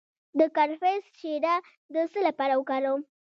د 0.39 0.41
کرفس 0.55 1.01
شیره 1.19 1.55
د 1.93 1.95
څه 2.11 2.19
لپاره 2.27 2.53
وکاروم؟ 2.57 3.01